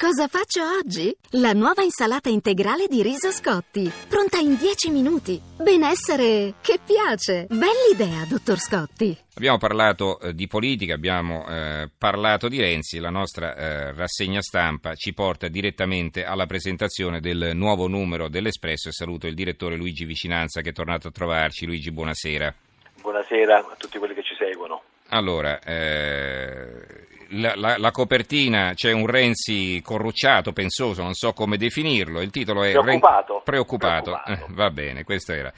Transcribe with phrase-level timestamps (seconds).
[0.00, 1.14] Cosa faccio oggi?
[1.32, 5.38] La nuova insalata integrale di riso Scotti, pronta in 10 minuti.
[5.58, 7.46] Benessere che piace.
[7.50, 9.14] Bell'idea, dottor Scotti.
[9.34, 14.94] Abbiamo parlato eh, di politica, abbiamo eh, parlato di Renzi, la nostra eh, rassegna stampa
[14.94, 20.62] ci porta direttamente alla presentazione del nuovo numero dell'Espresso e saluto il direttore Luigi Vicinanza
[20.62, 21.66] che è tornato a trovarci.
[21.66, 22.54] Luigi, buonasera.
[23.02, 24.82] Buonasera a tutti quelli che ci seguono.
[25.08, 26.99] Allora, eh,
[27.30, 32.20] la, la, la, copertina c'è un Renzi corrucciato, pensoso, non so come definirlo.
[32.20, 33.32] Il titolo è Preoccupato.
[33.34, 33.42] Ren...
[33.44, 34.10] Preoccupato.
[34.24, 34.48] Preoccupato.
[34.48, 35.52] Eh, va bene, questo era.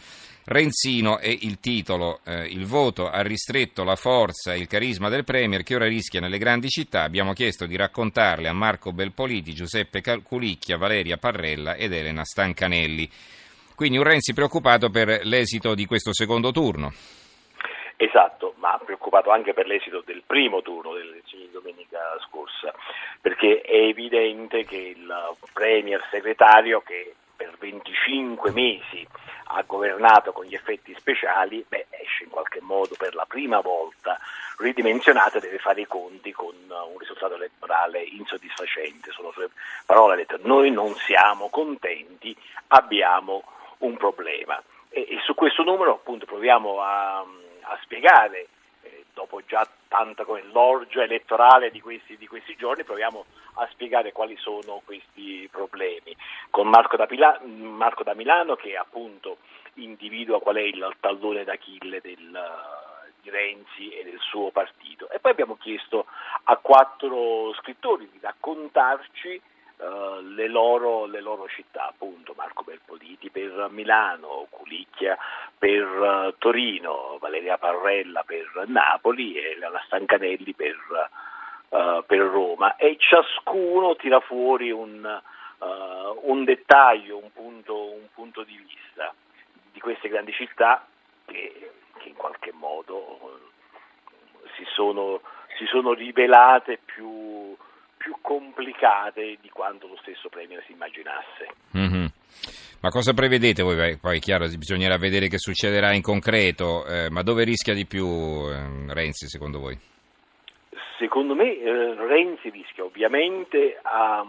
[0.45, 5.25] Renzino è il titolo, eh, il voto ha ristretto la forza e il carisma del
[5.25, 7.03] Premier che ora rischia nelle grandi città.
[7.03, 13.09] Abbiamo chiesto di raccontarle a Marco Belpoliti, Giuseppe Culicchia, Valeria Parrella ed Elena Stancanelli.
[13.77, 16.93] Quindi un Renzi preoccupato per l'esito di questo secondo turno.
[18.03, 22.75] Esatto, ma preoccupato anche per l'esito del primo turno delle elezioni di domenica scorsa,
[23.21, 29.07] perché è evidente che il Premier segretario che per 25 mesi
[29.45, 34.19] ha governato con gli effetti speciali, beh, esce in qualche modo per la prima volta
[34.59, 39.13] ridimensionato e deve fare i conti con un risultato elettorale insoddisfacente.
[39.13, 39.49] Sono sue
[39.87, 43.45] parole, ha detto noi non siamo contenti, abbiamo
[43.79, 44.61] un problema.
[44.89, 47.25] E, e su questo numero appunto proviamo a
[47.63, 48.49] a spiegare,
[48.83, 54.13] eh, dopo già tanta come l'orgia elettorale di questi, di questi, giorni, proviamo a spiegare
[54.13, 56.17] quali sono questi problemi.
[56.51, 59.39] Con Marco da, Pila, Marco da Milano che appunto
[59.75, 62.41] individua qual è il tallone d'Achille del,
[63.23, 65.09] di Renzi e del suo partito.
[65.11, 66.07] E poi abbiamo chiesto
[66.45, 69.41] a quattro scrittori di raccontarci
[69.83, 75.17] uh, le, loro, le, loro, città, appunto Marco Belpoliti per Milano, Culicchia
[75.59, 80.77] per uh, Torino, Valeria Parrella per Napoli e la Stancanelli per,
[81.69, 82.77] uh, per Roma.
[82.77, 85.21] E ciascuno tira fuori un,
[86.23, 89.15] un dettaglio, un punto, un punto, di vista
[89.73, 90.85] di queste grandi città
[91.25, 93.41] che, che in qualche modo
[94.57, 95.21] si sono,
[95.57, 97.57] si sono rivelate più
[98.03, 101.47] più complicate di quanto lo stesso Premier si immaginasse.
[101.77, 102.07] Mm-hmm.
[102.81, 103.97] Ma cosa prevedete voi?
[103.97, 108.05] Poi è chiaro, bisognerà vedere che succederà in concreto, eh, ma dove rischia di più
[108.05, 109.79] eh, Renzi secondo voi?
[110.99, 114.27] Secondo me eh, Renzi rischia ovviamente a,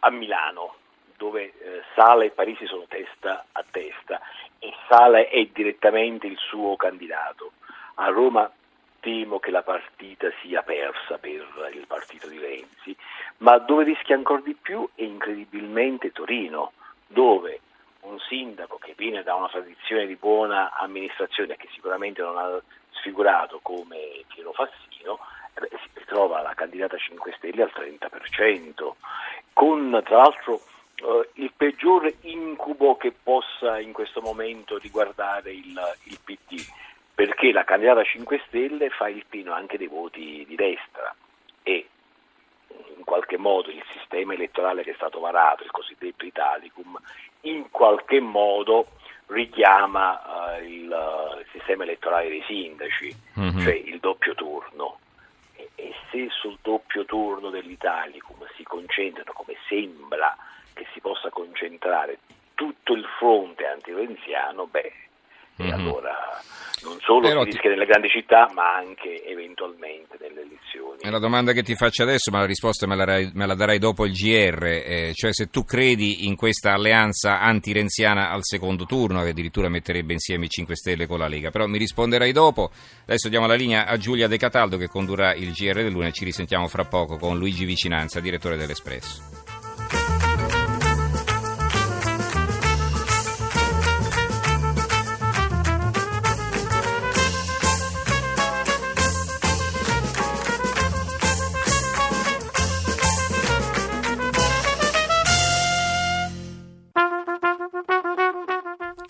[0.00, 0.74] a Milano,
[1.16, 4.20] dove eh, Sala e Parisi sono testa a testa
[4.58, 7.52] e Sala è direttamente il suo candidato.
[7.94, 8.50] A Roma
[9.02, 12.96] temo che la partita sia persa per il partito di Renzi,
[13.38, 16.72] ma dove rischia ancora di più è incredibilmente Torino,
[17.08, 17.60] dove
[18.02, 23.58] un sindaco che viene da una tradizione di buona amministrazione che sicuramente non ha sfigurato
[23.60, 25.18] come Piero Fassino,
[25.54, 28.92] eh si ritrova la candidata 5 Stelle al 30%,
[29.52, 30.60] con tra l'altro
[30.94, 36.64] eh, il peggiore incubo che possa in questo momento riguardare il, il PD
[37.14, 41.14] perché la candidata 5 Stelle fa il pieno anche dei voti di destra
[41.62, 41.86] e
[42.96, 46.98] in qualche modo il sistema elettorale che è stato varato, il cosiddetto Italicum,
[47.42, 48.86] in qualche modo
[49.26, 50.20] richiama
[50.58, 53.58] uh, il, uh, il, sistema elettorale dei sindaci, mm-hmm.
[53.58, 54.98] cioè il doppio turno.
[55.54, 60.36] E, e, se sul doppio turno dell'Italicum si concentrano, come sembra
[60.72, 62.18] che si possa concentrare,
[62.54, 64.92] tutto il fronte antirenziano, beh,
[65.62, 65.72] mm-hmm.
[65.72, 66.32] allora
[66.82, 70.98] non solo Però si rischia nelle grandi città, ma anche eventualmente nelle elezioni.
[71.00, 73.78] È la domanda che ti faccio adesso, ma la risposta me la, me la darai
[73.78, 79.22] dopo il GR, eh, cioè se tu credi in questa alleanza anti-renziana al secondo turno,
[79.22, 82.70] che addirittura metterebbe insieme i 5 Stelle con la Lega, però mi risponderai dopo.
[83.04, 86.24] Adesso diamo la linea a Giulia De Cataldo che condurrà il GR del lunes, ci
[86.24, 89.41] risentiamo fra poco con Luigi Vicinanza, direttore dell'Espresso.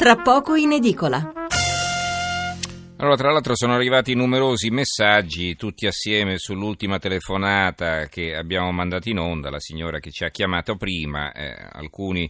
[0.03, 1.33] Tra poco in edicola.
[2.97, 9.21] Allora, tra l'altro sono arrivati numerosi messaggi, tutti assieme, sull'ultima telefonata che abbiamo mandato in
[9.21, 12.29] onda, la signora che ci ha chiamato prima, eh, alcuni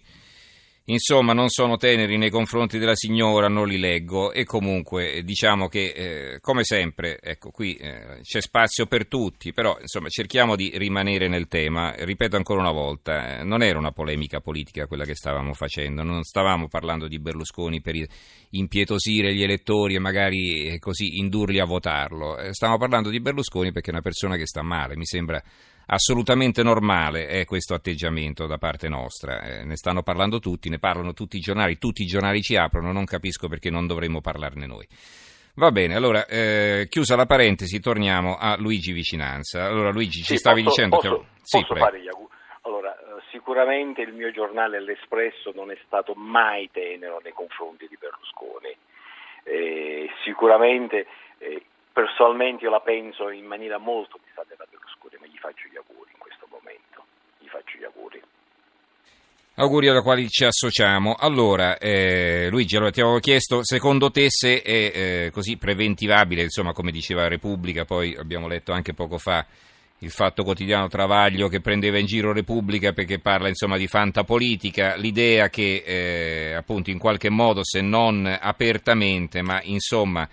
[0.87, 4.32] Insomma, non sono teneri nei confronti della signora, non li leggo.
[4.32, 5.93] E comunque eh, diciamo che,
[6.34, 11.29] eh, come sempre, ecco, qui eh, c'è spazio per tutti, però insomma cerchiamo di rimanere
[11.29, 11.94] nel tema.
[11.96, 16.25] Ripeto ancora una volta, eh, non era una polemica politica quella che stavamo facendo, non
[16.25, 17.94] stavamo parlando di Berlusconi per
[18.50, 23.70] impietosire gli elettori e magari eh, così indurli a votarlo, eh, stavamo parlando di Berlusconi
[23.70, 25.43] perché è una persona che sta male, mi sembra
[25.92, 29.42] assolutamente normale è questo atteggiamento da parte nostra.
[29.42, 32.92] Eh, ne stanno parlando tutti, ne parlano tutti i giornali, tutti i giornali ci aprono,
[32.92, 34.86] non capisco perché non dovremmo parlarne noi.
[35.54, 39.66] Va bene, allora, eh, chiusa la parentesi, torniamo a Luigi Vicinanza.
[39.66, 41.26] Allora, Luigi, ci sì, stavi posso, dicendo posso, che...
[41.42, 42.32] Sì, posso fare gli auguri?
[42.62, 47.98] Allora, eh, sicuramente il mio giornale, l'Espresso, non è stato mai tenero nei confronti di
[48.00, 48.74] Berlusconi.
[49.44, 51.06] Eh, sicuramente,
[51.36, 51.62] eh,
[51.92, 54.56] personalmente io la penso in maniera molto distante
[55.42, 57.04] faccio gli auguri in questo momento.
[57.40, 58.22] Gli faccio gli auguri.
[59.54, 61.14] Auguri alla quali ci associamo.
[61.18, 66.72] Allora, eh, Luigi, allora ti avevo chiesto, secondo te se è eh, così preventivabile, insomma,
[66.72, 69.44] come diceva Repubblica, poi abbiamo letto anche poco fa
[69.98, 75.48] il fatto quotidiano Travaglio che prendeva in giro Repubblica perché parla insomma di fantapolitica, l'idea
[75.48, 80.28] che eh, appunto in qualche modo, se non apertamente, ma insomma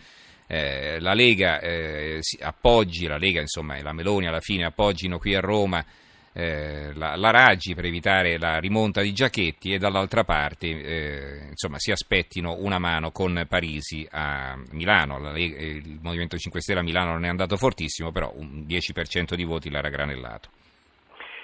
[0.52, 5.40] eh, la Lega eh, appoggi, la Lega insomma la Meloni alla fine appoggino qui a
[5.40, 5.86] Roma
[6.34, 11.78] eh, la, la, Raggi per evitare la rimonta di Giachetti e dall'altra parte eh, insomma,
[11.80, 15.20] si aspettino una mano con Parisi a Milano.
[15.20, 19.44] La, il Movimento 5 Stelle a Milano non è andato fortissimo, però un 10% di
[19.44, 20.50] voti l'ha raggranellato.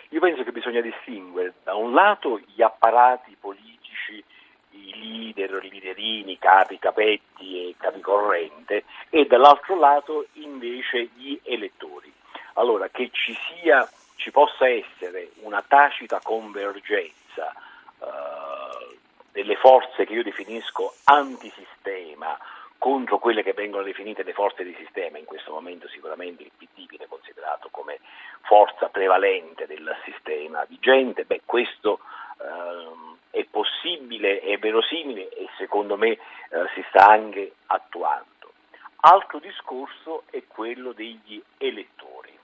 [0.10, 3.65] Io penso che bisogna distinguere da un lato gli apparati politici,
[5.00, 12.12] leader, i leaderini, i capi, capetti e capi corrente e dall'altro lato invece gli elettori.
[12.54, 17.54] Allora, che ci sia ci possa essere una tacita convergenza
[18.00, 18.98] eh,
[19.32, 22.38] delle forze che io definisco antisistema
[22.78, 26.88] contro quelle che vengono definite le forze di sistema, in questo momento sicuramente il PD
[26.88, 28.00] viene considerato come
[28.42, 32.00] forza prevalente del sistema vigente, beh questo
[34.06, 36.20] possibile, è verosimile e secondo me eh,
[36.74, 38.54] si sta anche attuando.
[39.02, 42.38] Altro discorso è quello degli elettori.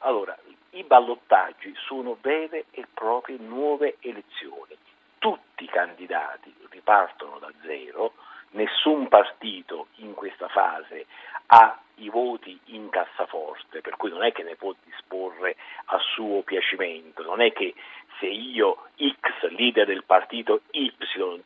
[0.00, 0.36] Allora,
[0.70, 4.76] i ballottaggi sono vere e proprie nuove elezioni.
[5.18, 8.14] Tutti i candidati ripartono da zero,
[8.50, 11.06] nessun partito in questa fase
[11.46, 15.56] ha i voti in cassaforte, per cui non è che ne può disporre
[15.86, 17.74] a suo piacimento, non è che
[18.18, 20.92] se io X, leader del partito Y,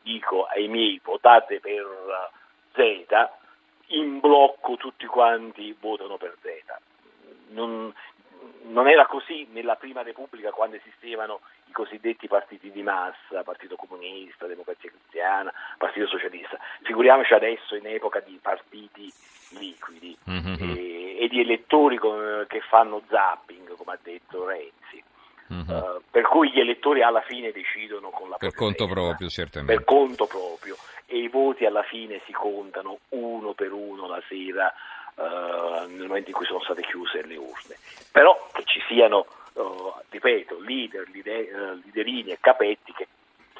[0.01, 1.85] dico ai miei votate per
[2.73, 3.05] Z,
[3.87, 6.47] in blocco tutti quanti votano per Z.
[7.49, 7.93] Non,
[8.63, 14.47] non era così nella prima Repubblica quando esistevano i cosiddetti partiti di massa, Partito Comunista,
[14.47, 16.57] Democrazia Cristiana, Partito Socialista.
[16.83, 19.11] Figuriamoci adesso in epoca di partiti
[19.59, 20.75] liquidi mm-hmm.
[20.75, 25.03] e, e, di elettori com- che fanno zapping, come ha detto Renzi.
[25.51, 25.69] Mm-hmm.
[25.69, 29.75] Uh, per cui gli elettori alla fine decidono con la per conto proprio, certamente.
[29.75, 30.75] Per conto proprio
[31.05, 34.73] e i voti alla fine si contano uno per uno la sera
[35.15, 37.77] uh, nel momento in cui sono state chiuse le urne.
[38.11, 43.07] Però che ci siano, uh, ripeto, leader, lider, uh, liderini e capetti che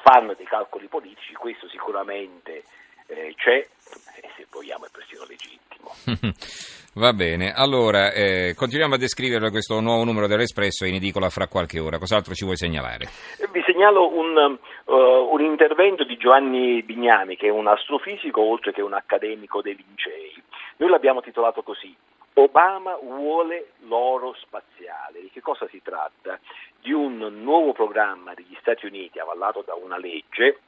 [0.02, 2.64] fanno dei calcoli politici, questo sicuramente
[3.06, 5.92] eh, c'è e se vogliamo è persino legittimo.
[6.96, 11.80] Va bene, allora eh, continuiamo a descrivere questo nuovo numero dell'Espresso in edicola fra qualche
[11.80, 11.98] ora.
[11.98, 13.08] Cos'altro ci vuoi segnalare?
[13.50, 18.80] Vi segnalo un, uh, un intervento di Giovanni Bignami, che è un astrofisico oltre che
[18.80, 20.40] un accademico dei Lincei.
[20.76, 21.92] Noi l'abbiamo titolato così,
[22.34, 25.20] Obama vuole l'oro spaziale.
[25.20, 26.38] Di che cosa si tratta?
[26.80, 30.58] Di un nuovo programma degli Stati Uniti avallato da una legge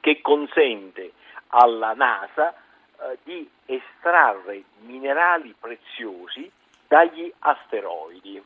[0.00, 1.12] che consente
[1.54, 6.50] alla NASA eh, di estrarre minerali preziosi
[6.86, 8.42] dagli asteroidi.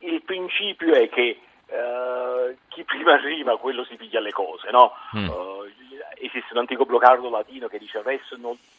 [0.00, 4.92] Il principio è che eh, chi prima arriva quello si piglia le cose, no?
[5.16, 5.28] Mm.
[5.28, 5.64] Uh,
[6.20, 8.30] esiste un antico brocardo latino che dice res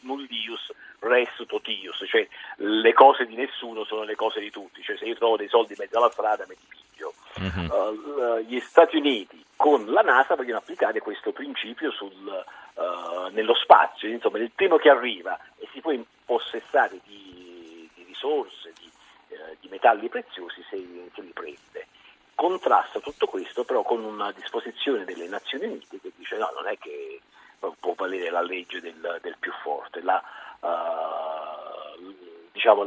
[0.02, 5.06] nullius, res totius, cioè le cose di nessuno sono le cose di tutti, cioè se
[5.06, 7.14] io trovo dei soldi in mezzo alla strada mi ti piglio.
[7.40, 7.70] Mm-hmm.
[7.70, 14.08] Uh, gli Stati Uniti con la NASA vogliono applicare questo principio sul, uh, nello spazio,
[14.08, 18.90] insomma il primo che arriva e si può impossessare di, di risorse, di,
[19.36, 20.78] uh, di, metalli preziosi se,
[21.14, 21.88] se li prende
[22.36, 26.78] contrasta tutto questo però con una disposizione delle Nazioni Unite che dice no, non è
[26.78, 27.20] che
[27.60, 30.24] può valere la legge del, del più forte, la,
[30.62, 32.16] uh,
[32.54, 32.86] diciamo,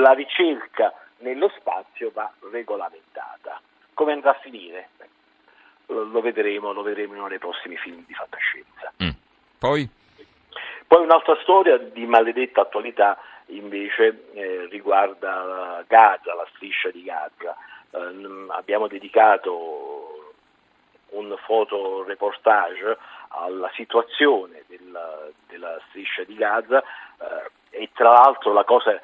[0.00, 3.60] la ricerca nello spazio va regolamentata.
[3.92, 4.88] Come andrà a finire?
[5.90, 8.92] Lo, vedremo, lo vedremo in uno dei prossimi film di fantascienza.
[9.02, 9.10] Mm.
[9.58, 9.88] Poi?
[10.86, 17.56] Poi un'altra storia di maledetta attualità invece eh, riguarda Gaza, la striscia di Gaza
[17.90, 20.34] eh, abbiamo dedicato
[21.10, 22.96] un fotoreportage
[23.28, 29.00] alla situazione della, della striscia di Gaza eh, e tra l'altro la cosa eh,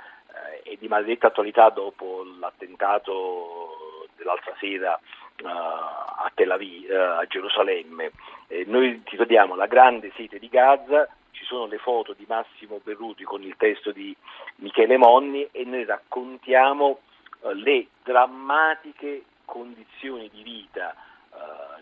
[0.62, 4.98] è di maledetta attualità dopo l'attentato dell'altra sera
[5.44, 8.12] a Tel Aviv, uh, a Gerusalemme.
[8.48, 13.24] Eh, noi titoliamo La grande sete di Gaza, ci sono le foto di Massimo Berruti
[13.24, 14.16] con il testo di
[14.56, 17.00] Michele Monni e noi raccontiamo
[17.40, 20.94] uh, le drammatiche condizioni di vita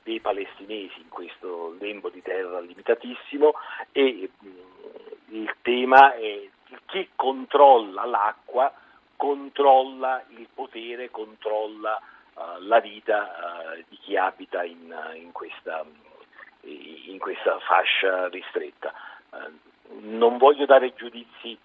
[0.02, 3.54] dei palestinesi in questo lembo di terra limitatissimo
[3.92, 4.48] e mh,
[5.28, 6.48] il tema è
[6.86, 8.72] chi controlla l'acqua
[9.16, 12.00] controlla il potere, controlla
[12.60, 15.84] la vita uh, di chi abita in, in, questa,
[16.62, 18.92] in questa, fascia ristretta.
[20.00, 21.58] Non voglio dare giudizi,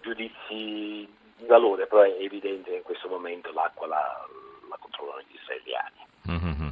[0.00, 4.26] giudizi, di valore, però è evidente che in questo momento l'acqua la,
[4.68, 6.04] la controllano gli israeliani.
[6.30, 6.68] Mm-hmm.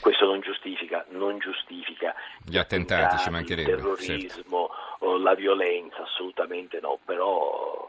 [0.00, 3.28] Questo non giustifica, non giustifica gli attentati.
[3.28, 5.18] Il terrorismo, certo.
[5.18, 7.88] la violenza, assolutamente no, però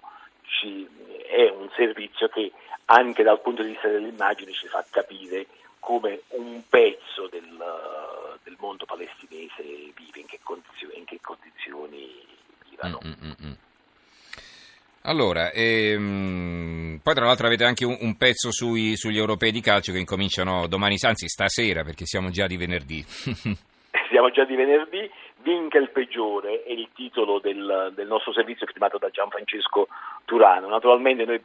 [0.51, 0.88] ci,
[1.27, 2.51] è un servizio che
[2.86, 5.48] anche dal punto di vista dell'immagine ci fa capire
[5.79, 7.58] come un pezzo del,
[8.43, 12.25] del mondo palestinese vive, in che condizioni, in che condizioni
[12.70, 13.00] vivano.
[13.03, 13.58] Mm-mm-mm.
[15.03, 19.91] Allora, ehm, poi tra l'altro avete anche un, un pezzo sui, sugli europei di calcio
[19.91, 23.03] che incominciano domani, anzi stasera perché siamo già di venerdì.
[24.11, 28.97] siamo già di venerdì, vinca il peggiore è il titolo del, del nostro servizio firmato
[28.97, 29.87] da Gianfrancesco
[30.25, 30.67] Turano.
[30.67, 31.41] Naturalmente noi,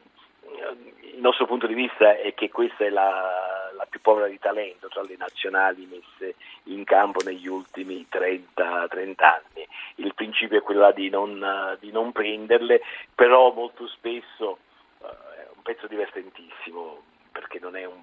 [1.15, 4.89] il nostro punto di vista è che questa è la, la, più povera di talento
[4.89, 9.67] tra le nazionali messe in campo negli ultimi 30, 30 anni.
[9.97, 12.83] Il principio è quello di non, di non prenderle,
[13.15, 14.59] però molto spesso
[14.99, 18.03] uh, è un pezzo divertentissimo perché non è un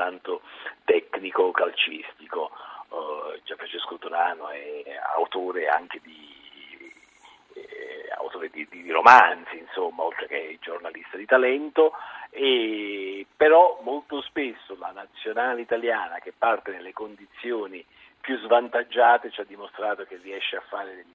[0.00, 0.40] soltanto
[0.84, 2.50] tecnico calcistico.
[2.88, 4.82] Uh, Gianfrancesco Turano è
[5.16, 6.38] autore anche di
[7.54, 11.92] eh, autore di, di, romanzi, insomma, oltre che giornalista di talento,
[12.30, 17.84] e, però molto spesso la nazionale italiana che parte nelle condizioni
[18.20, 21.08] più svantaggiate ci ha dimostrato che riesce a fare degli